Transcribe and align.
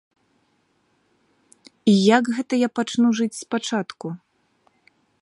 І 1.93 1.95
як 2.17 2.23
гэта 2.39 2.53
я 2.61 2.69
пачну 2.81 3.09
жыць 3.21 3.31
спачатку? 3.45 4.07